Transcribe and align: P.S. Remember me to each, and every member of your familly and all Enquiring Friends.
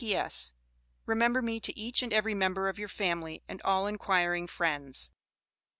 P.S. 0.03 0.53
Remember 1.05 1.43
me 1.43 1.59
to 1.59 1.77
each, 1.79 2.01
and 2.01 2.11
every 2.11 2.33
member 2.33 2.67
of 2.67 2.79
your 2.79 2.87
familly 2.87 3.43
and 3.47 3.61
all 3.61 3.85
Enquiring 3.85 4.47
Friends. 4.47 5.11